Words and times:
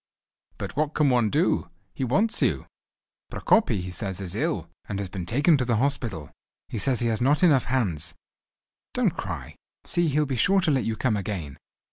"But 0.57 0.75
what 0.75 0.95
can 0.95 1.11
one 1.11 1.29
do? 1.29 1.69
He 1.93 2.03
wants 2.03 2.41
you. 2.41 2.65
Prokopy, 3.31 3.81
he 3.83 3.91
says, 3.91 4.19
is 4.19 4.33
ill, 4.33 4.67
and 4.89 4.97
has 4.97 5.09
been 5.09 5.27
taken 5.27 5.57
to 5.57 5.63
the 5.65 5.75
hospital. 5.75 6.31
He 6.69 6.79
says 6.79 7.01
he 7.01 7.07
has 7.09 7.21
not 7.21 7.43
enough 7.43 7.65
hands. 7.65 8.15
Don't 8.95 9.11
cry! 9.15 9.57
See, 9.85 10.07
he'll 10.07 10.25
be 10.25 10.35
sure 10.35 10.59
to 10.61 10.71
let 10.71 10.85
you 10.85 10.95
come 10.95 11.15
again. 11.15 11.59